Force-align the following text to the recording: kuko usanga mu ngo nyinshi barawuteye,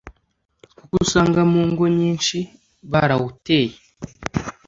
kuko 0.77 0.95
usanga 1.05 1.41
mu 1.51 1.61
ngo 1.69 1.85
nyinshi 1.97 2.37
barawuteye, 2.91 3.73